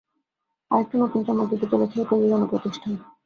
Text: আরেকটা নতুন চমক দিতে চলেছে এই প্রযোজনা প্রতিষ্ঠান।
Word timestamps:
আরেকটা 0.71 0.95
নতুন 0.97 1.19
চমক 1.23 1.47
দিতে 1.51 1.65
চলেছে 1.71 1.95
এই 1.99 2.07
প্রযোজনা 2.09 2.45
প্রতিষ্ঠান। 2.45 2.93